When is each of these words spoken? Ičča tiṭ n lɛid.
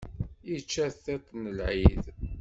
Ičča 0.55 0.85
tiṭ 1.03 1.25
n 1.41 1.43
lɛid. 1.57 2.03